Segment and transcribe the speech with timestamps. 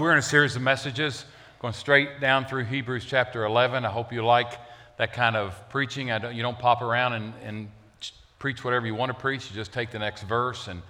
[0.00, 1.24] We're in a series of messages
[1.58, 3.84] going straight down through Hebrews chapter 11.
[3.84, 4.52] I hope you like
[4.96, 6.06] that kind of preaching.
[6.06, 7.68] Don't, you don't pop around and, and
[8.38, 10.68] preach whatever you want to preach, you just take the next verse.
[10.68, 10.82] And,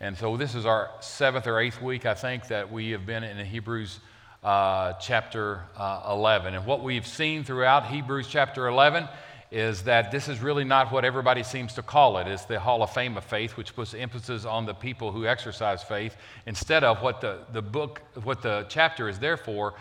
[0.00, 3.22] and so this is our seventh or eighth week, I think, that we have been
[3.22, 4.00] in Hebrews
[4.42, 6.54] uh, chapter uh, 11.
[6.54, 9.06] And what we've seen throughout Hebrews chapter 11
[9.54, 12.26] is that this is really not what everybody seems to call it.
[12.26, 15.80] It's the Hall of Fame of faith, which puts emphasis on the people who exercise
[15.80, 16.16] faith
[16.46, 19.74] instead of what the, the book, what the chapter is there for,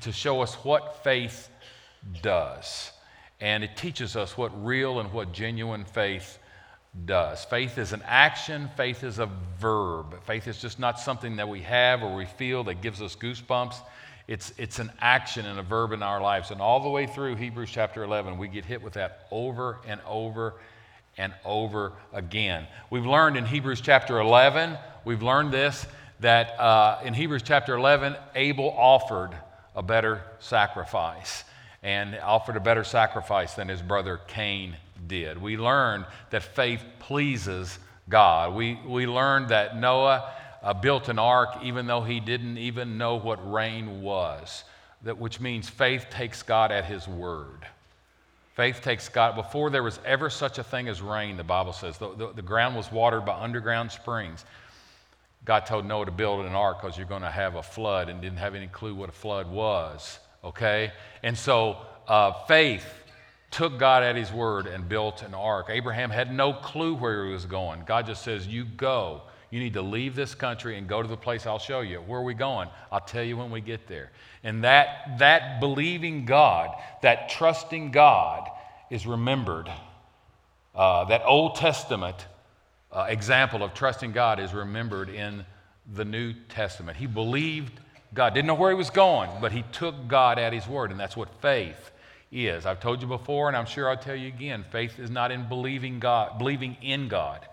[0.00, 1.48] to show us what faith
[2.22, 2.90] does.
[3.40, 6.40] And it teaches us what real and what genuine faith
[7.04, 7.44] does.
[7.44, 10.24] Faith is an action, faith is a verb.
[10.24, 13.76] Faith is just not something that we have or we feel that gives us goosebumps.
[14.30, 16.52] It's, it's an action and a verb in our lives.
[16.52, 20.00] And all the way through Hebrews chapter 11, we get hit with that over and
[20.06, 20.54] over
[21.18, 22.68] and over again.
[22.90, 25.84] We've learned in Hebrews chapter 11, we've learned this,
[26.20, 29.32] that uh, in Hebrews chapter 11, Abel offered
[29.74, 31.42] a better sacrifice
[31.82, 34.76] and offered a better sacrifice than his brother Cain
[35.08, 35.42] did.
[35.42, 38.54] We learned that faith pleases God.
[38.54, 40.30] We, we learned that Noah
[40.62, 44.64] uh, built an ark even though he didn't even know what rain was,
[45.02, 47.66] that, which means faith takes God at his word.
[48.54, 51.96] Faith takes God, before there was ever such a thing as rain, the Bible says,
[51.98, 54.44] the, the, the ground was watered by underground springs.
[55.44, 58.20] God told Noah to build an ark because you're going to have a flood and
[58.20, 60.92] didn't have any clue what a flood was, okay?
[61.22, 62.84] And so uh, faith
[63.50, 65.66] took God at his word and built an ark.
[65.70, 67.84] Abraham had no clue where he was going.
[67.86, 69.22] God just says, You go.
[69.50, 71.98] You need to leave this country and go to the place I'll show you.
[71.98, 72.68] Where are we going?
[72.92, 74.10] I'll tell you when we get there.
[74.44, 76.70] And that, that believing God,
[77.02, 78.48] that trusting God
[78.90, 79.70] is remembered.
[80.74, 82.26] Uh, that Old Testament
[82.92, 85.44] uh, example of trusting God is remembered in
[85.94, 86.96] the New Testament.
[86.96, 87.72] He believed
[88.12, 90.98] God, didn't know where he was going, but he took God at his word, and
[90.98, 91.90] that's what faith
[92.32, 92.66] is.
[92.66, 95.48] I've told you before, and I'm sure I'll tell you again faith is not in
[95.48, 97.46] believing God, believing in God.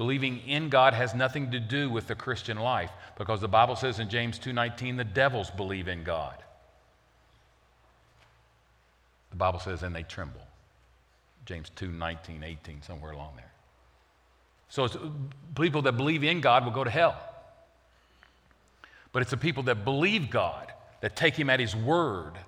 [0.00, 3.98] Believing in God has nothing to do with the Christian life because the Bible says
[3.98, 6.42] in James 2:19 the devils believe in God.
[9.28, 10.40] The Bible says and they tremble.
[11.44, 13.52] James 2:19, 18 somewhere along there.
[14.70, 14.88] So
[15.54, 17.22] people that believe in God will go to hell.
[19.12, 20.72] But it's the people that believe God,
[21.02, 22.38] that take him at his word.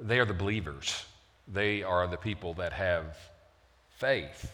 [0.00, 1.04] They are the believers.
[1.46, 3.16] They are the people that have
[3.90, 4.52] faith.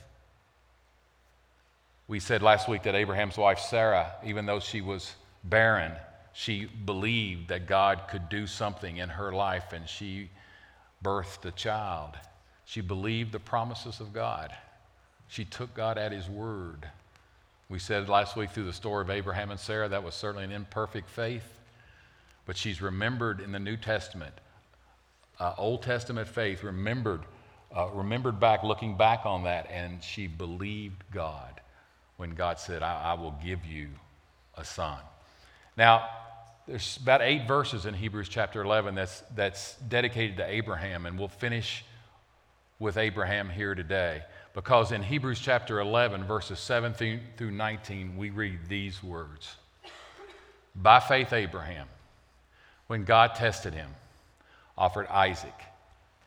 [2.06, 5.92] We said last week that Abraham's wife Sarah, even though she was barren,
[6.34, 10.28] she believed that God could do something in her life and she
[11.02, 12.10] birthed a child.
[12.66, 14.52] She believed the promises of God.
[15.28, 16.88] She took God at His word.
[17.70, 20.52] We said last week through the story of Abraham and Sarah, that was certainly an
[20.52, 21.60] imperfect faith,
[22.44, 24.34] but she's remembered in the New Testament.
[25.40, 27.22] Uh, Old Testament faith remembered,
[27.74, 31.53] uh, remembered back, looking back on that, and she believed God
[32.16, 33.88] when God said, I, I will give you
[34.56, 34.98] a son.
[35.76, 36.08] Now,
[36.66, 41.28] there's about eight verses in Hebrews chapter 11 that's, that's dedicated to Abraham, and we'll
[41.28, 41.84] finish
[42.78, 44.22] with Abraham here today.
[44.54, 49.56] Because in Hebrews chapter 11, verses 7 through 19, we read these words
[50.74, 51.88] By faith, Abraham,
[52.86, 53.90] when God tested him,
[54.78, 55.54] offered Isaac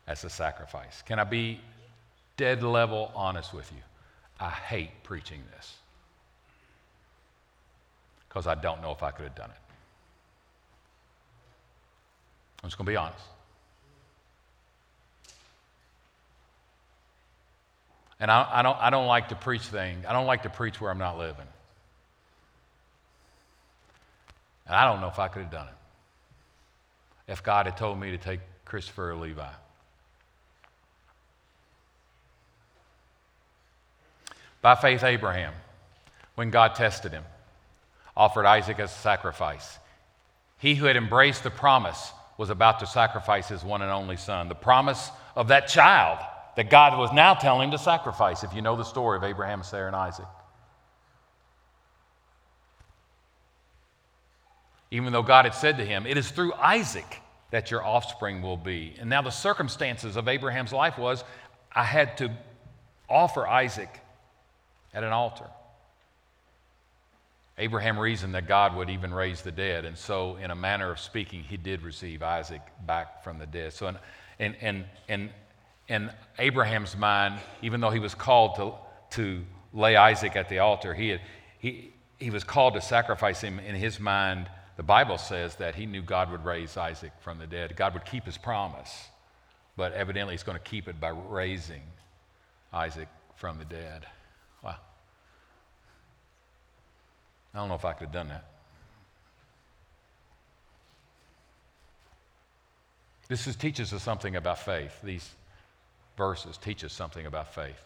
[0.06, 1.02] as a sacrifice.
[1.02, 1.60] Can I be
[2.36, 3.82] dead level honest with you?
[4.40, 5.74] I hate preaching this
[8.28, 9.56] because I don't know if I could have done it.
[12.62, 13.24] I'm just going to be honest.
[18.20, 20.04] And I, I, don't, I don't like to preach things.
[20.06, 21.46] I don't like to preach where I'm not living.
[24.66, 25.74] And I don't know if I could have done it
[27.32, 29.46] if God had told me to take Christopher or Levi.
[34.60, 35.52] By faith, Abraham,
[36.34, 37.24] when God tested him,
[38.16, 39.78] offered Isaac as a sacrifice.
[40.58, 44.48] He who had embraced the promise was about to sacrifice his one and only son,
[44.48, 46.18] the promise of that child
[46.56, 49.62] that God was now telling him to sacrifice, if you know the story of Abraham,
[49.62, 50.26] Sarah, and Isaac.
[54.90, 58.56] Even though God had said to him, It is through Isaac that your offspring will
[58.56, 58.94] be.
[58.98, 61.24] And now the circumstances of Abraham's life was
[61.72, 62.30] I had to
[63.08, 64.00] offer Isaac
[64.94, 65.46] at an altar.
[67.60, 71.00] Abraham reasoned that God would even raise the dead, and so, in a manner of
[71.00, 73.72] speaking, he did receive Isaac back from the dead.
[73.72, 73.96] So, in,
[74.38, 75.30] in, in, in,
[75.88, 78.74] in Abraham's mind, even though he was called to,
[79.16, 79.44] to
[79.74, 81.20] lay Isaac at the altar, he, had,
[81.58, 83.58] he, he was called to sacrifice him.
[83.58, 84.48] In his mind,
[84.78, 87.74] The Bible says that he knew God would raise Isaac from the dead.
[87.74, 89.08] God would keep his promise,
[89.76, 91.82] but evidently he's going to keep it by raising
[92.72, 94.06] Isaac from the dead.
[97.58, 98.44] I don't know if I could have done that.
[103.26, 104.96] This is, teaches us something about faith.
[105.02, 105.28] These
[106.16, 107.82] verses teach us something about faith.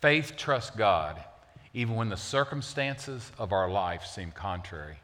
[0.00, 1.22] Faith trusts God
[1.72, 4.96] even when the circumstances of our life seem contrary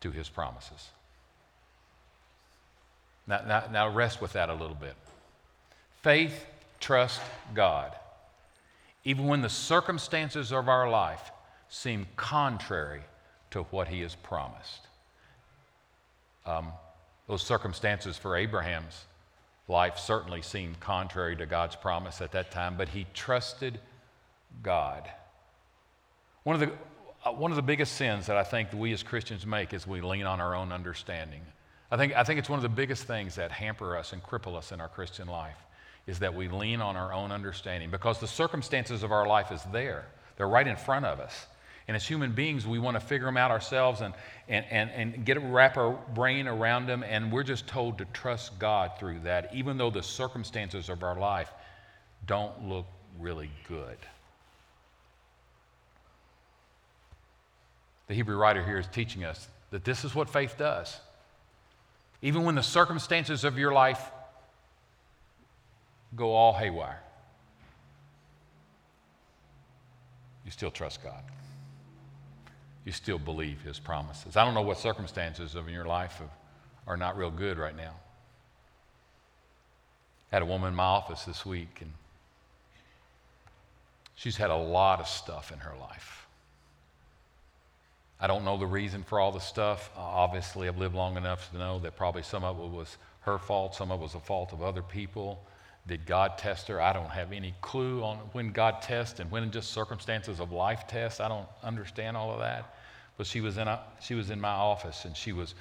[0.00, 0.88] to his promises.
[3.28, 4.96] Now, now, now rest with that a little bit.
[6.02, 6.44] Faith
[6.80, 7.20] trusts
[7.54, 7.92] God
[9.04, 11.30] even when the circumstances of our life
[11.70, 13.00] seem contrary
[13.52, 14.86] to what he has promised.
[16.44, 16.72] Um,
[17.28, 19.04] those circumstances for Abraham's
[19.68, 23.78] life certainly seemed contrary to God's promise at that time, but he trusted
[24.62, 25.08] God.
[26.42, 26.72] One of the,
[27.24, 30.00] uh, one of the biggest sins that I think we as Christians make is we
[30.00, 31.42] lean on our own understanding.
[31.92, 34.56] I think, I think it's one of the biggest things that hamper us and cripple
[34.56, 35.58] us in our Christian life
[36.06, 39.62] is that we lean on our own understanding because the circumstances of our life is
[39.72, 40.06] there.
[40.36, 41.46] They're right in front of us.
[41.90, 44.14] And as human beings, we want to figure them out ourselves and,
[44.48, 47.02] and, and, and get wrap our brain around them.
[47.02, 51.18] And we're just told to trust God through that, even though the circumstances of our
[51.18, 51.50] life
[52.28, 52.86] don't look
[53.18, 53.96] really good.
[58.06, 60.96] The Hebrew writer here is teaching us that this is what faith does.
[62.22, 64.12] Even when the circumstances of your life
[66.14, 67.00] go all haywire,
[70.44, 71.24] you still trust God.
[72.84, 74.36] You still believe His promises.
[74.36, 76.20] I don't know what circumstances of in your life
[76.86, 77.94] are not real good right now.
[80.32, 81.92] I had a woman in my office this week, and
[84.14, 86.26] she's had a lot of stuff in her life.
[88.20, 89.90] I don't know the reason for all the stuff.
[89.96, 93.38] Uh, obviously, I've lived long enough to know that probably some of it was her
[93.38, 95.42] fault, some of it was the fault of other people.
[95.86, 96.80] Did God test her?
[96.80, 100.86] I don't have any clue on when God tests and when just circumstances of life
[100.86, 101.20] tests.
[101.20, 102.74] I don't understand all of that.
[103.16, 105.54] But she was in, a, she was in my office and she was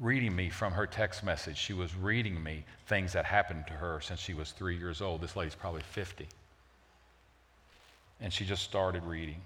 [0.00, 1.56] reading me from her text message.
[1.56, 5.20] She was reading me things that happened to her since she was three years old.
[5.20, 6.26] This lady's probably 50.
[8.20, 9.40] And she just started reading.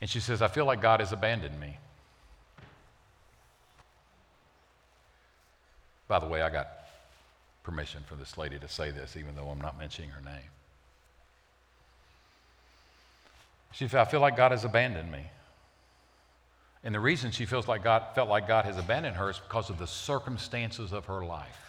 [0.00, 1.78] And she says, I feel like God has abandoned me.
[6.08, 6.68] By the way, I got
[7.62, 10.50] permission for this lady to say this, even though I'm not mentioning her name.
[13.72, 15.26] She said, I feel like God has abandoned me.
[16.84, 19.70] And the reason she feels like God felt like God has abandoned her is because
[19.70, 21.66] of the circumstances of her life.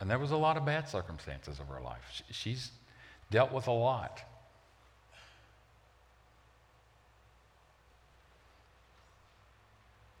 [0.00, 2.22] And there was a lot of bad circumstances of her life.
[2.30, 2.70] She's
[3.30, 4.20] dealt with a lot.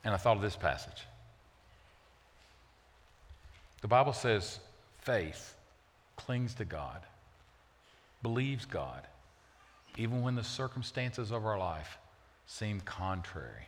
[0.04, 1.02] And I thought of this passage.
[3.82, 4.58] The Bible says
[5.00, 5.54] faith
[6.16, 7.02] clings to God,
[8.22, 9.02] believes God,
[9.96, 11.98] even when the circumstances of our life
[12.46, 13.66] seem contrary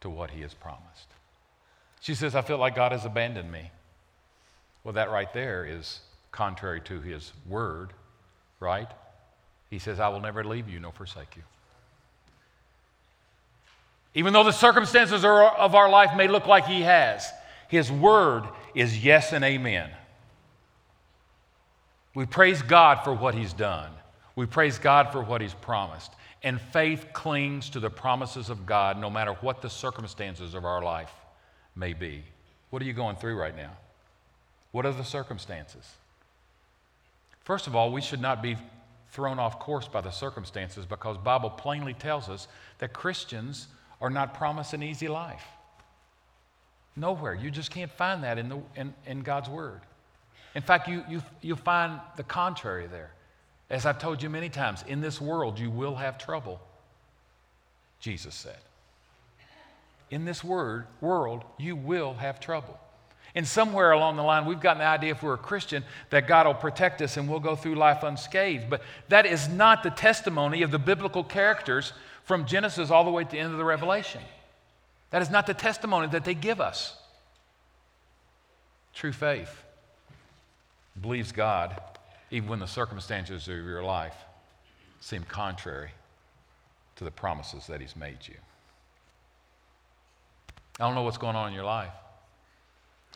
[0.00, 1.08] to what He has promised.
[2.00, 3.70] She says, I feel like God has abandoned me.
[4.82, 6.00] Well, that right there is
[6.32, 7.92] contrary to His word,
[8.60, 8.88] right?
[9.70, 11.42] He says, I will never leave you nor forsake you.
[14.14, 17.26] Even though the circumstances of our life may look like He has,
[17.74, 19.90] His word is yes and amen.
[22.14, 23.90] We praise God for what He's done.
[24.36, 26.12] We praise God for what He's promised.
[26.44, 30.84] And faith clings to the promises of God no matter what the circumstances of our
[30.84, 31.10] life
[31.74, 32.22] may be.
[32.70, 33.72] What are you going through right now?
[34.70, 35.84] What are the circumstances?
[37.42, 38.56] First of all, we should not be
[39.10, 42.46] thrown off course by the circumstances because Bible plainly tells us
[42.78, 43.66] that Christians
[44.00, 45.42] are not promised an easy life.
[46.96, 47.34] Nowhere.
[47.34, 49.80] You just can't find that in, the, in, in God's Word.
[50.54, 53.10] In fact, you, you, you find the contrary there.
[53.70, 56.60] As I've told you many times, in this world you will have trouble,
[57.98, 58.58] Jesus said.
[60.10, 62.78] In this word, world, you will have trouble.
[63.34, 66.46] And somewhere along the line, we've gotten the idea if we're a Christian that God
[66.46, 68.70] will protect us and we'll go through life unscathed.
[68.70, 73.24] But that is not the testimony of the biblical characters from Genesis all the way
[73.24, 74.20] to the end of the Revelation.
[75.14, 76.96] That is not the testimony that they give us.
[78.92, 79.62] True faith
[81.00, 81.80] believes God
[82.32, 84.16] even when the circumstances of your life
[85.00, 85.90] seem contrary
[86.96, 88.34] to the promises that He's made you.
[90.80, 91.94] I don't know what's going on in your life.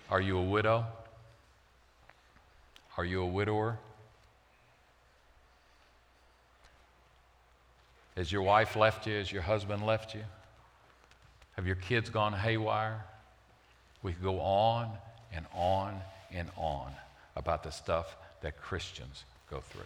[0.09, 0.87] Are you a widow?
[2.97, 3.77] Are you a widower?
[8.17, 9.17] Has your wife left you?
[9.17, 10.23] Has your husband left you?
[11.59, 13.05] Have your kids gone haywire?
[14.05, 14.93] We could go on
[15.33, 16.01] and on
[16.33, 16.93] and on
[17.35, 19.83] about the stuff that Christians go through.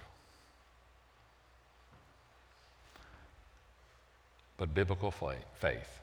[4.58, 5.98] But biblical faith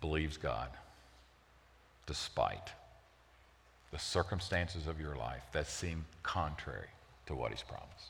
[0.00, 0.70] believes God
[2.06, 2.72] despite
[3.92, 6.88] the circumstances of your life that seem contrary
[7.26, 8.08] to what He's promised.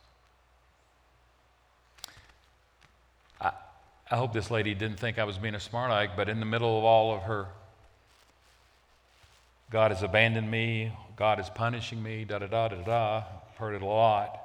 [4.11, 6.47] I hope this lady didn't think I was being a smart aleck, but in the
[6.47, 7.49] middle of all of her,
[9.71, 13.25] God has abandoned me, God is punishing me, da da da da da,
[13.59, 14.41] heard it a lot.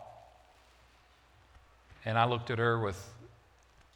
[2.03, 3.09] And I looked at her with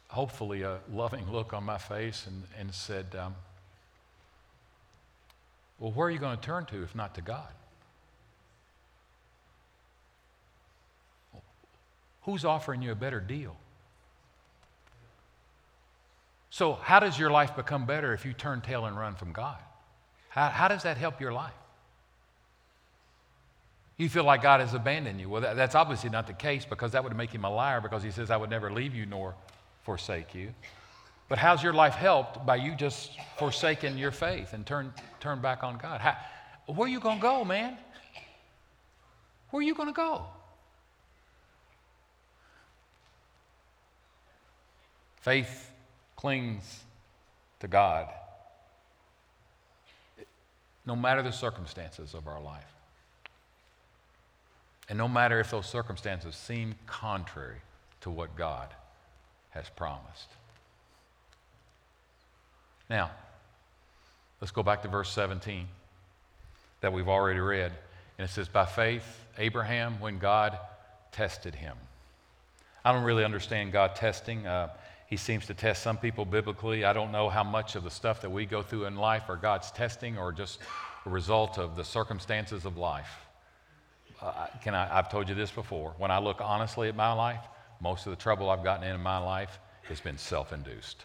[0.08, 3.34] hopefully a loving look on my face and, and said, um,
[5.78, 7.52] Well, where are you going to turn to if not to God?
[12.22, 13.56] Who's offering you a better deal?
[16.50, 19.58] So, how does your life become better if you turn tail and run from God?
[20.30, 21.52] How, how does that help your life?
[23.96, 25.28] You feel like God has abandoned you.
[25.28, 28.02] Well, that, that's obviously not the case because that would make him a liar because
[28.02, 29.34] he says, I would never leave you nor
[29.82, 30.54] forsake you.
[31.28, 35.62] But how's your life helped by you just forsaking your faith and turn, turn back
[35.62, 36.00] on God?
[36.00, 36.16] How,
[36.66, 37.76] where are you going to go, man?
[39.50, 40.24] Where are you going to go?
[45.20, 45.67] Faith
[46.18, 46.80] clings
[47.60, 48.08] to God
[50.84, 52.64] no matter the circumstances of our life.
[54.88, 57.58] And no matter if those circumstances seem contrary
[58.00, 58.68] to what God
[59.50, 60.28] has promised.
[62.88, 63.10] Now,
[64.40, 65.68] let's go back to verse 17
[66.80, 67.70] that we've already read.
[68.16, 69.04] And it says, By faith,
[69.36, 70.58] Abraham, when God
[71.12, 71.76] tested him.
[72.82, 74.46] I don't really understand God testing.
[74.46, 74.70] Uh,
[75.08, 76.84] he seems to test some people biblically.
[76.84, 79.36] I don't know how much of the stuff that we go through in life are
[79.36, 80.58] God's testing or just
[81.06, 83.10] a result of the circumstances of life.
[84.20, 85.94] Uh, can I, I've told you this before.
[85.96, 87.40] When I look honestly at my life,
[87.80, 91.04] most of the trouble I've gotten in in my life has been self induced.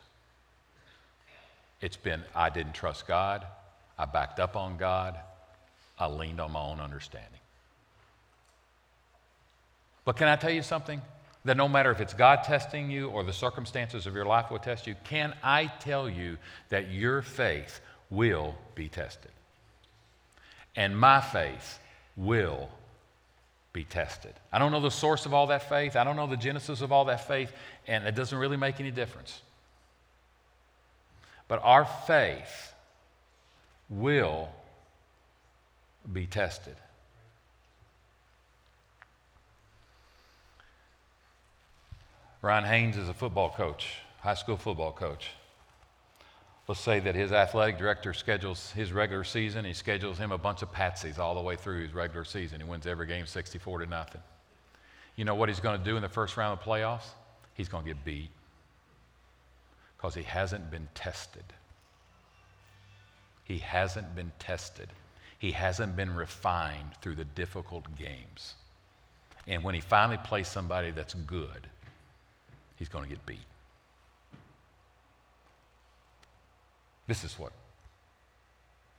[1.80, 3.46] It's been, I didn't trust God,
[3.98, 5.18] I backed up on God,
[5.98, 7.40] I leaned on my own understanding.
[10.04, 11.02] But can I tell you something?
[11.46, 14.60] That no matter if it's God testing you or the circumstances of your life will
[14.60, 16.38] test you, can I tell you
[16.70, 19.32] that your faith will be tested?
[20.76, 21.80] And my faith
[22.16, 22.70] will
[23.74, 24.34] be tested.
[24.52, 25.96] I don't know the source of all that faith.
[25.96, 27.52] I don't know the genesis of all that faith,
[27.88, 29.42] and it doesn't really make any difference.
[31.48, 32.74] But our faith
[33.90, 34.50] will
[36.12, 36.76] be tested.
[42.44, 45.30] Ryan Haynes is a football coach, high school football coach.
[46.68, 49.64] Let's say that his athletic director schedules his regular season.
[49.64, 52.60] He schedules him a bunch of patsies all the way through his regular season.
[52.60, 54.20] He wins every game 64 to nothing.
[55.16, 57.08] You know what he's going to do in the first round of playoffs?
[57.54, 58.30] He's going to get beat
[59.96, 61.46] because he hasn't been tested.
[63.46, 64.90] He hasn't been tested.
[65.40, 68.56] He hasn't been refined through the difficult games.
[69.48, 71.70] And when he finally plays somebody that's good,
[72.84, 73.40] he's going to get beat.
[77.08, 77.54] This is what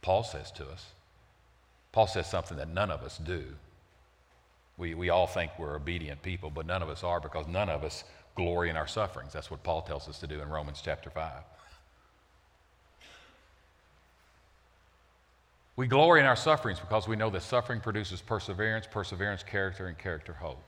[0.00, 0.86] Paul says to us.
[1.92, 3.44] Paul says something that none of us do.
[4.78, 7.84] We, we all think we're obedient people, but none of us are because none of
[7.84, 9.34] us glory in our sufferings.
[9.34, 11.32] That's what Paul tells us to do in Romans chapter 5.
[15.76, 19.98] We glory in our sufferings because we know that suffering produces perseverance, perseverance, character, and
[19.98, 20.62] character, hope.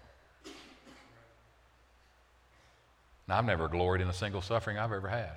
[3.28, 5.33] Now, I've never gloried in a single suffering I've ever had.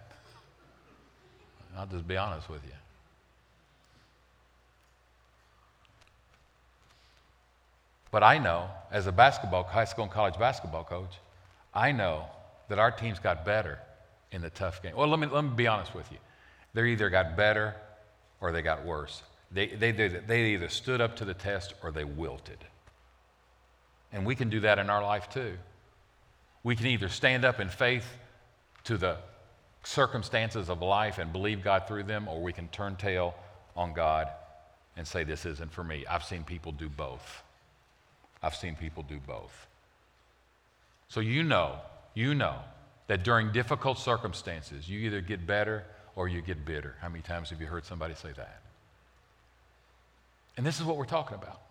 [1.77, 2.73] I'll just be honest with you.
[8.11, 11.13] But I know, as a basketball, high school and college basketball coach,
[11.73, 12.25] I know
[12.67, 13.79] that our teams got better
[14.31, 14.95] in the tough game.
[14.95, 16.17] Well, let me, let me be honest with you.
[16.73, 17.75] They either got better
[18.41, 19.21] or they got worse.
[19.51, 22.57] They, they, they either stood up to the test or they wilted.
[24.11, 25.57] And we can do that in our life too.
[26.63, 28.05] We can either stand up in faith
[28.85, 29.17] to the
[29.83, 33.33] circumstances of life and believe God through them, or we can turn tail
[33.75, 34.27] on God
[34.97, 36.05] and say, This isn't for me.
[36.05, 37.43] I've seen people do both.
[38.43, 39.67] I've seen people do both.
[41.07, 41.77] So you know,
[42.13, 42.57] you know
[43.07, 45.83] that during difficult circumstances, you either get better
[46.15, 46.95] or you get bitter.
[47.01, 48.61] How many times have you heard somebody say that?
[50.57, 51.61] And this is what we're talking about.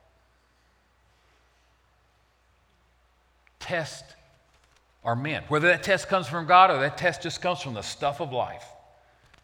[5.08, 7.80] Are meant, whether that test comes from God or that test just comes from the
[7.80, 8.66] stuff of life,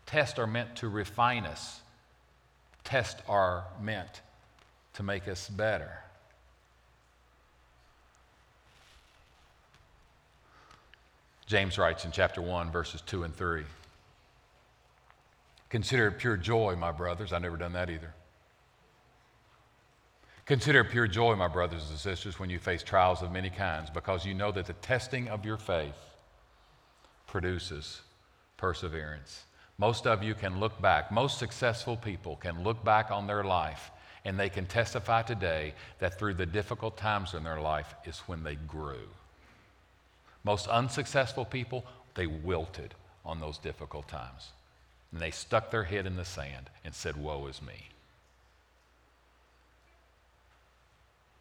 [0.04, 1.80] tests are meant to refine us.
[2.84, 4.20] Tests are meant
[4.92, 5.90] to make us better.
[11.46, 13.62] James writes in chapter 1, verses 2 and 3.
[15.70, 17.32] Consider it pure joy, my brothers.
[17.32, 18.12] I've never done that either.
[20.46, 24.26] Consider pure joy, my brothers and sisters, when you face trials of many kinds, because
[24.26, 25.96] you know that the testing of your faith
[27.26, 28.02] produces
[28.58, 29.44] perseverance.
[29.78, 33.90] Most of you can look back, most successful people can look back on their life
[34.24, 38.42] and they can testify today that through the difficult times in their life is when
[38.42, 39.08] they grew.
[40.44, 41.84] Most unsuccessful people,
[42.14, 44.50] they wilted on those difficult times.
[45.10, 47.88] And they stuck their head in the sand and said, Woe is me.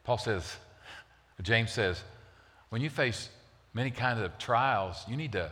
[0.03, 0.55] Paul says,
[1.41, 2.03] James says,
[2.69, 3.29] when you face
[3.73, 5.51] many kinds of trials, you need to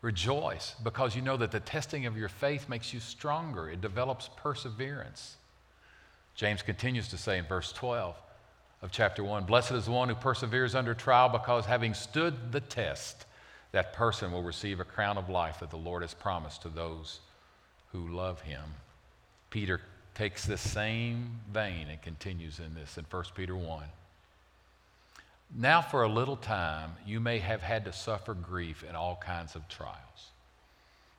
[0.00, 3.70] rejoice because you know that the testing of your faith makes you stronger.
[3.70, 5.36] It develops perseverance.
[6.34, 8.16] James continues to say in verse 12
[8.82, 12.60] of chapter 1 Blessed is the one who perseveres under trial because having stood the
[12.60, 13.26] test,
[13.70, 17.20] that person will receive a crown of life that the Lord has promised to those
[17.92, 18.62] who love him.
[19.50, 19.80] Peter
[20.14, 23.84] takes this same vein and continues in this in 1 Peter 1.
[25.54, 29.54] Now, for a little time, you may have had to suffer grief in all kinds
[29.54, 30.30] of trials.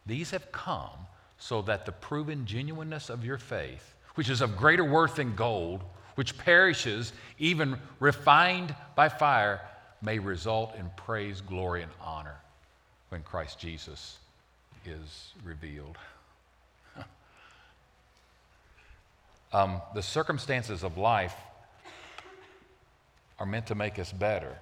[0.06, 1.08] These have come
[1.38, 5.84] so that the proven genuineness of your faith, which is of greater worth than gold,
[6.16, 9.62] which perishes, even refined by fire,
[10.02, 12.36] may result in praise, glory, and honor
[13.10, 14.18] when Christ Jesus
[14.86, 15.98] is revealed.
[19.54, 21.36] Um, the circumstances of life
[23.38, 24.58] are meant to make us better,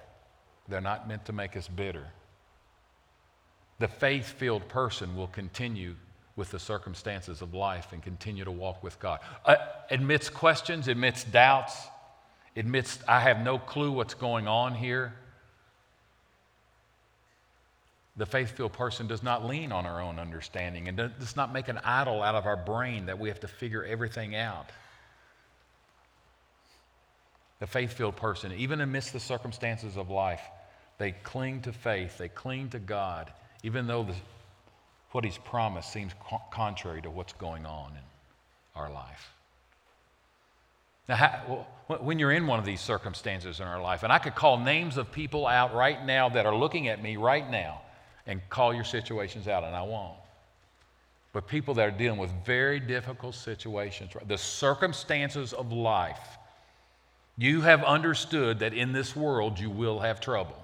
[0.68, 2.06] they're not meant to make us bitter.
[3.78, 5.96] The faith filled person will continue
[6.36, 9.20] with the circumstances of life and continue to walk with God.
[9.44, 9.56] Uh,
[9.90, 11.74] admits questions, admits doubts,
[12.54, 15.14] admits, I have no clue what's going on here.
[18.16, 21.68] The faith filled person does not lean on our own understanding and does not make
[21.68, 24.66] an idol out of our brain that we have to figure everything out
[27.62, 30.40] the faith filled person, even amidst the circumstances of life,
[30.98, 34.16] they cling to faith, they cling to God, even though the,
[35.12, 38.02] what He's promised seems co- contrary to what's going on in
[38.74, 39.32] our life.
[41.08, 41.66] Now, how,
[42.00, 44.96] when you're in one of these circumstances in our life, and I could call names
[44.96, 47.82] of people out right now that are looking at me right now
[48.26, 50.18] and call your situations out, and I won't.
[51.32, 56.38] But people that are dealing with very difficult situations, the circumstances of life
[57.36, 60.56] you have understood that in this world you will have trouble.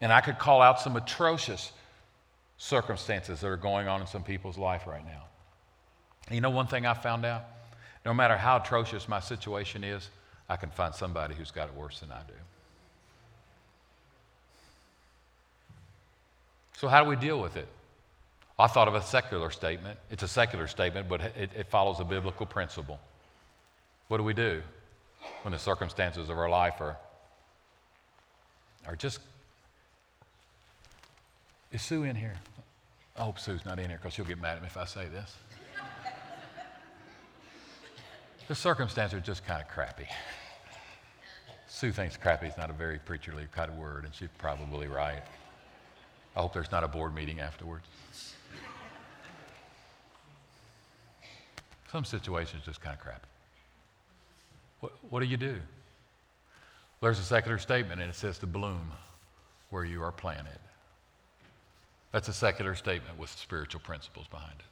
[0.00, 1.72] And I could call out some atrocious
[2.56, 5.24] circumstances that are going on in some people's life right now.
[6.30, 7.44] You know, one thing I found out?
[8.04, 10.08] No matter how atrocious my situation is,
[10.48, 12.34] I can find somebody who's got it worse than I do.
[16.76, 17.68] So, how do we deal with it?
[18.58, 19.98] I thought of a secular statement.
[20.10, 22.98] It's a secular statement, but it, it follows a biblical principle.
[24.10, 24.60] What do we do
[25.42, 26.96] when the circumstances of our life are,
[28.84, 29.20] are just.
[31.70, 32.34] Is Sue in here?
[33.16, 35.06] I hope Sue's not in here because she'll get mad at me if I say
[35.06, 35.36] this.
[38.48, 40.08] the circumstances are just kind of crappy.
[41.68, 45.22] Sue thinks crappy is not a very preacherly kind of word, and she's probably right.
[46.34, 47.86] I hope there's not a board meeting afterwards.
[51.92, 53.28] Some situations just kind of crappy.
[54.80, 55.56] What, what do you do?
[57.00, 58.92] There's a secular statement, and it says to bloom
[59.70, 60.58] where you are planted.
[62.12, 64.64] That's a secular statement with spiritual principles behind it.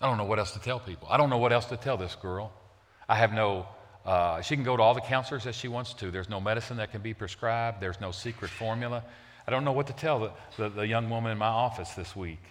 [0.00, 1.06] I don't know what else to tell people.
[1.10, 2.52] I don't know what else to tell this girl.
[3.08, 3.66] I have no,
[4.04, 6.10] uh, she can go to all the counselors that she wants to.
[6.10, 9.04] There's no medicine that can be prescribed, there's no secret formula.
[9.46, 12.16] I don't know what to tell the, the, the young woman in my office this
[12.16, 12.42] week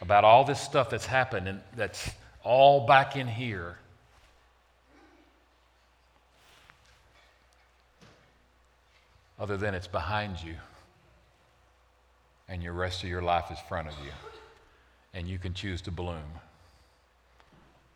[0.00, 2.10] about all this stuff that's happened and that's
[2.44, 3.78] all back in here.
[9.42, 10.54] Other than it's behind you
[12.48, 14.12] and your rest of your life is front of you.
[15.14, 16.22] And you can choose to bloom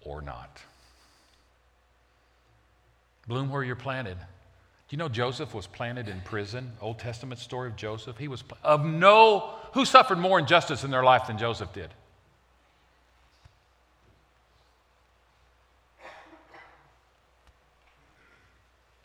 [0.04, 0.61] or not.
[3.28, 4.18] Bloom where you're planted.
[4.18, 4.24] Do
[4.90, 6.72] you know Joseph was planted in prison?
[6.80, 8.18] Old Testament story of Joseph.
[8.18, 11.90] He was of no, who suffered more injustice in their life than Joseph did?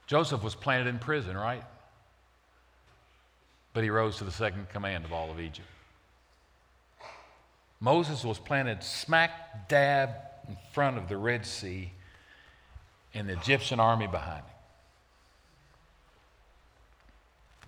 [0.08, 1.64] Joseph was planted in prison, right?
[3.74, 5.68] But he rose to the second command of all of Egypt.
[7.80, 10.10] Moses was planted smack dab
[10.48, 11.92] in front of the Red Sea
[13.14, 14.46] and the Egyptian army behind him.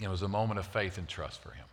[0.01, 1.65] It was a moment of faith and trust for him.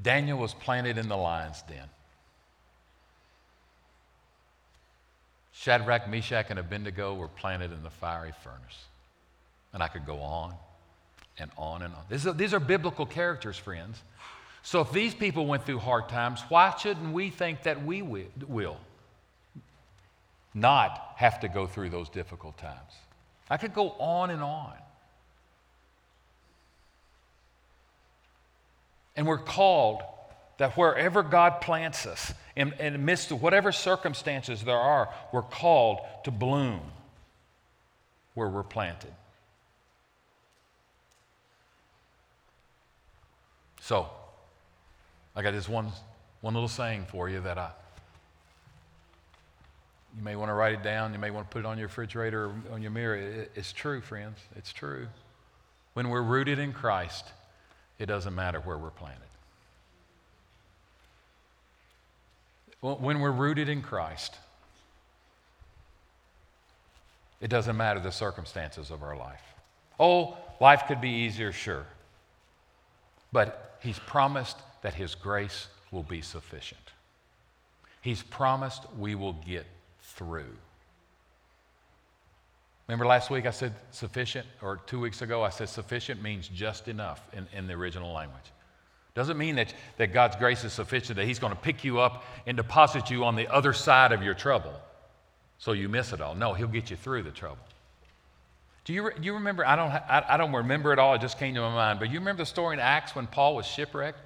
[0.00, 1.88] Daniel was planted in the lion's den.
[5.52, 8.86] Shadrach, Meshach, and Abednego were planted in the fiery furnace.
[9.72, 10.54] And I could go on
[11.40, 12.00] and on and on.
[12.08, 14.02] These are, these are biblical characters, friends.
[14.62, 18.76] So if these people went through hard times, why shouldn't we think that we will
[20.54, 22.92] not have to go through those difficult times?
[23.48, 24.74] I could go on and on.
[29.16, 30.02] And we're called
[30.58, 35.42] that wherever God plants us, in, in the midst of whatever circumstances there are, we're
[35.42, 36.80] called to bloom
[38.34, 39.12] where we're planted.
[43.88, 44.06] So,
[45.34, 45.90] I got this one,
[46.42, 47.70] one little saying for you that I,
[50.14, 51.14] you may want to write it down.
[51.14, 53.16] You may want to put it on your refrigerator or on your mirror.
[53.16, 54.40] It, it's true, friends.
[54.56, 55.06] It's true.
[55.94, 57.24] When we're rooted in Christ,
[57.98, 59.22] it doesn't matter where we're planted.
[62.82, 64.36] When we're rooted in Christ,
[67.40, 69.40] it doesn't matter the circumstances of our life.
[69.98, 71.86] Oh, life could be easier, sure.
[73.32, 76.92] But He's promised that His grace will be sufficient.
[78.00, 79.66] He's promised we will get
[80.00, 80.56] through.
[82.86, 86.88] Remember last week I said sufficient, or two weeks ago I said sufficient means just
[86.88, 88.52] enough in, in the original language.
[89.14, 92.24] Doesn't mean that, that God's grace is sufficient, that He's going to pick you up
[92.46, 94.74] and deposit you on the other side of your trouble
[95.58, 96.34] so you miss it all.
[96.34, 97.58] No, He'll get you through the trouble.
[98.88, 99.66] Do you, you remember?
[99.66, 102.08] I don't, I, I don't remember it all, it just came to my mind, but
[102.10, 104.18] you remember the story in Acts when Paul was shipwrecked?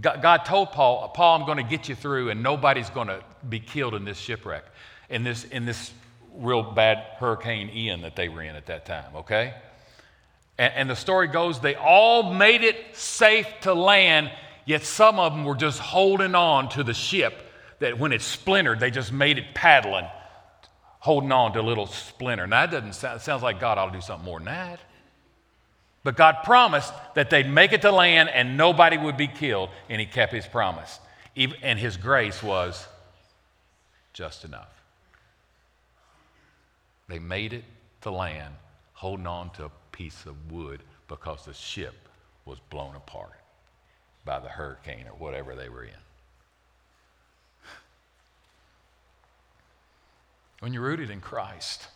[0.00, 3.24] God, God told Paul, Paul, I'm going to get you through, and nobody's going to
[3.48, 4.62] be killed in this shipwreck,
[5.10, 5.90] in this, in this
[6.32, 9.52] real bad Hurricane Ian that they were in at that time, okay?
[10.58, 14.30] And, and the story goes they all made it safe to land,
[14.64, 17.34] yet some of them were just holding on to the ship
[17.80, 20.06] that when it splintered, they just made it paddling,
[21.02, 22.46] holding on to a little splinter.
[22.46, 24.78] Now, that doesn't sound, sounds like God ought to do something more than that.
[26.04, 30.00] But God promised that they'd make it to land and nobody would be killed, and
[30.00, 31.00] He kept His promise.
[31.36, 32.86] And His grace was
[34.12, 34.80] just enough.
[37.08, 37.64] They made it
[38.02, 38.54] to land
[38.92, 41.94] holding on to a piece of wood because the ship
[42.44, 43.40] was blown apart
[44.24, 45.90] by the hurricane or whatever they were in.
[50.62, 51.88] When you're rooted in Christ,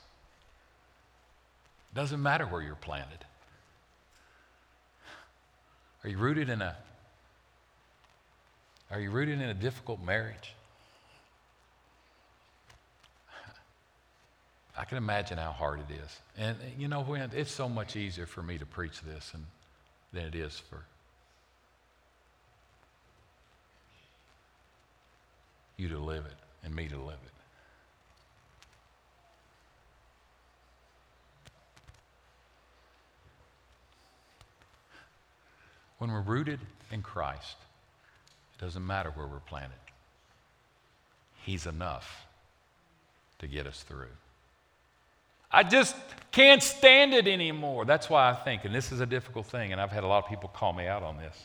[1.93, 3.25] it doesn't matter where you're planted.
[6.03, 6.75] Are you rooted in a
[8.91, 10.53] Are you rooted in a difficult marriage?
[14.77, 16.21] I can imagine how hard it is.
[16.37, 19.45] And you know, when it's so much easier for me to preach this and,
[20.13, 20.83] than it is for
[25.77, 27.36] you to live it and me to live it.
[35.99, 37.57] When we're rooted in Christ,
[38.59, 39.79] it doesn't matter where we're planted.
[41.45, 42.27] He's enough
[43.39, 44.09] to get us through.
[45.51, 45.97] I just
[46.33, 47.85] can't stand it anymore.
[47.85, 50.25] That's why I think, and this is a difficult thing, and I've had a lot
[50.25, 51.37] of people call me out on this.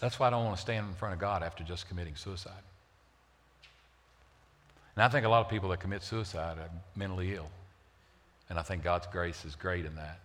[0.00, 2.52] That's why I don't want to stand in front of God after just committing suicide.
[4.96, 7.48] And I think a lot of people that commit suicide are mentally ill.
[8.48, 10.20] And I think God's grace is great in that.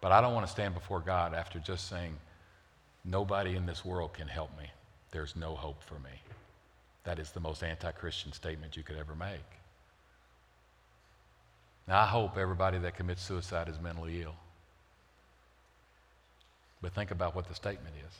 [0.00, 2.16] But I don't want to stand before God after just saying,
[3.04, 4.66] nobody in this world can help me.
[5.12, 6.10] There's no hope for me.
[7.04, 9.44] That is the most anti Christian statement you could ever make.
[11.86, 14.34] Now, I hope everybody that commits suicide is mentally ill.
[16.80, 18.14] But think about what the statement is.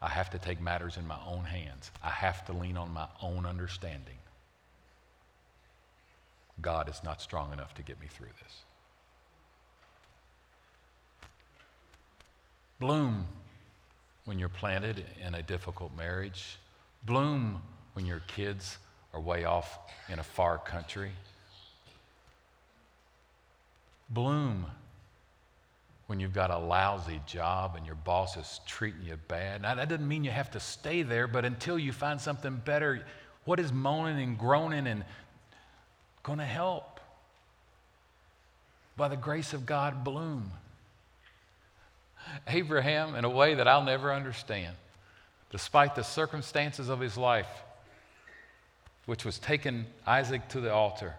[0.00, 1.92] I have to take matters in my own hands.
[2.02, 4.18] I have to lean on my own understanding.
[6.62, 8.62] God is not strong enough to get me through this.
[12.80, 13.26] Bloom
[14.24, 16.58] when you're planted in a difficult marriage
[17.04, 17.60] Bloom
[17.94, 18.78] when your kids
[19.12, 21.10] are way off in a far country.
[24.08, 24.66] Bloom
[26.06, 29.62] when you've got a lousy job and your boss is treating you bad.
[29.62, 33.04] Now, that doesn't mean you have to stay there, but until you find something better,
[33.44, 35.04] what is moaning and groaning and
[36.22, 37.00] going to help?
[38.96, 40.52] By the grace of God, bloom.
[42.46, 44.76] Abraham, in a way that I'll never understand,
[45.50, 47.48] despite the circumstances of his life,
[49.06, 51.14] which was taking Isaac to the altar,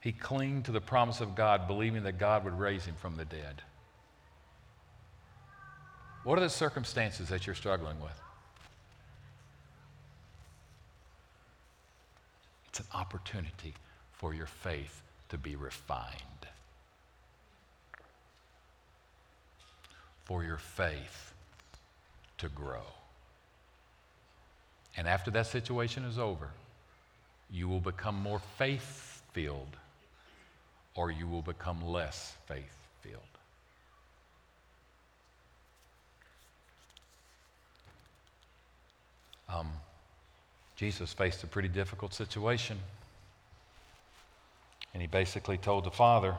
[0.00, 3.24] he clung to the promise of God, believing that God would raise him from the
[3.24, 3.62] dead.
[6.24, 8.18] What are the circumstances that you're struggling with?
[12.68, 13.74] It's an opportunity
[14.18, 16.46] for your faith to be refined,
[20.24, 21.32] for your faith
[22.38, 22.82] to grow.
[24.96, 26.50] And after that situation is over,
[27.50, 29.76] you will become more faith filled
[30.96, 33.22] or you will become less faith filled.
[39.48, 39.70] Um,
[40.74, 42.78] Jesus faced a pretty difficult situation.
[44.92, 46.36] And he basically told the Father,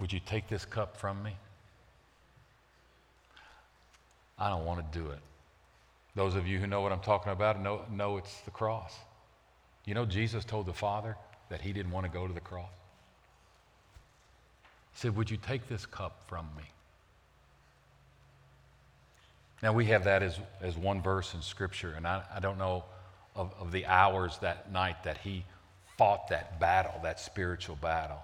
[0.00, 1.36] Would you take this cup from me?
[4.38, 5.18] I don't want to do it.
[6.14, 8.94] Those of you who know what I'm talking about know, know it's the cross.
[9.84, 11.16] You know, Jesus told the Father
[11.48, 12.70] that he didn't want to go to the cross.
[14.92, 16.64] He said, Would you take this cup from me?
[19.62, 22.84] Now, we have that as, as one verse in Scripture, and I, I don't know
[23.38, 25.44] of, of the hours that night that he
[25.96, 28.20] fought that battle, that spiritual battle.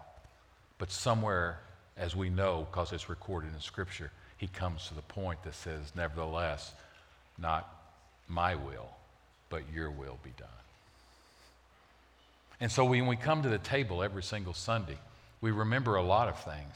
[0.78, 1.60] But somewhere,
[1.96, 5.92] as we know, because it's recorded in Scripture, he comes to the point that says,
[5.94, 6.72] Nevertheless,
[7.38, 7.72] not
[8.28, 8.88] my will,
[9.48, 10.48] but your will be done.
[12.60, 14.98] And so when we come to the table every single Sunday,
[15.40, 16.74] we remember a lot of things.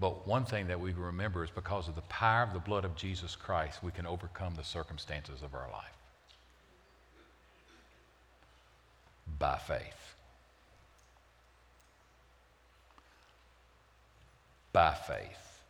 [0.00, 2.96] But one thing that we remember is because of the power of the blood of
[2.96, 5.94] Jesus Christ, we can overcome the circumstances of our life
[9.38, 10.14] by faith.
[14.72, 15.60] By faith.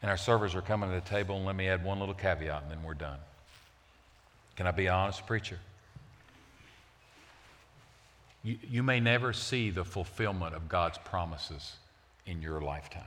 [0.00, 2.62] And our servers are coming to the table, and let me add one little caveat,
[2.62, 3.18] and then we're done.
[4.56, 5.58] Can I be honest, preacher?
[8.44, 11.76] You, you may never see the fulfillment of God's promises
[12.26, 13.02] in your lifetime.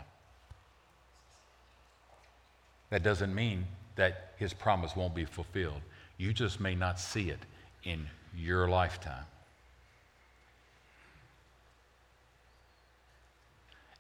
[2.90, 5.82] That doesn't mean that his promise won't be fulfilled.
[6.22, 7.40] You just may not see it
[7.84, 8.06] in
[8.38, 9.26] your lifetime.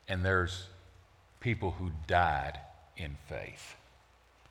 [0.07, 0.67] And there's
[1.39, 2.59] people who died
[2.95, 3.75] in faith,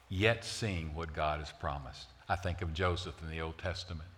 [0.08, 2.08] yet seeing what God has promised.
[2.28, 4.08] I think of Joseph in the Old Testament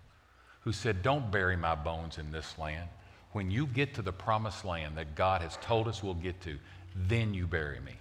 [0.61, 2.89] who said, Don't bury my bones in this land.
[3.33, 6.57] When you get to the promised land that God has told us we'll get to,
[6.97, 7.97] then you bury me.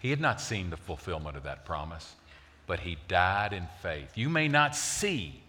[0.00, 2.16] He had not seen the fulfillment of that promise,
[2.66, 4.16] but he died in faith.
[4.16, 5.42] You may not see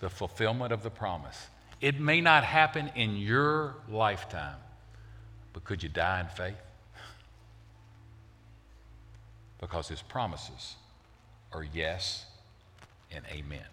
[0.00, 1.48] the fulfillment of the promise,
[1.80, 4.58] it may not happen in your lifetime,
[5.52, 6.54] but could you die in faith?
[9.60, 10.76] Because his promises
[11.52, 12.26] are yes
[13.10, 13.64] and amen.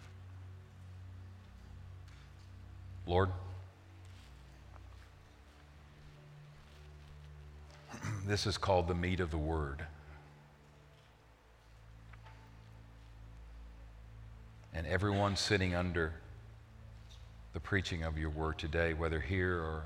[3.06, 3.30] Lord,
[8.26, 9.84] this is called the meat of the word.
[14.82, 16.12] And everyone sitting under
[17.52, 19.84] the preaching of your word today, whether here or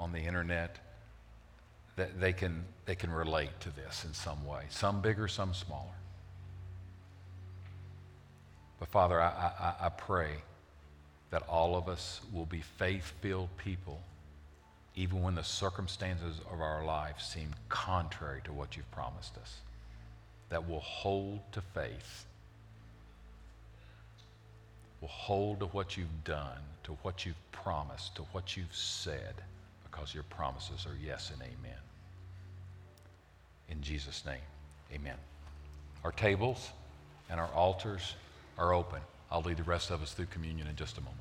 [0.00, 0.78] on the internet,
[1.94, 5.94] that they can, they can relate to this in some way, some bigger, some smaller.
[8.80, 10.30] But Father, I, I, I pray
[11.30, 14.00] that all of us will be faith filled people,
[14.96, 19.58] even when the circumstances of our lives seem contrary to what you've promised us.
[20.48, 22.26] That will hold to faith,
[25.02, 29.34] will hold to what you've done, to what you've promised, to what you've said,
[29.84, 31.78] because your promises are yes and amen.
[33.68, 34.40] In Jesus' name,
[34.94, 35.16] amen.
[36.04, 36.70] Our tables
[37.28, 38.14] and our altars
[38.56, 39.00] are open.
[39.30, 41.18] I'll lead the rest of us through communion in just a moment.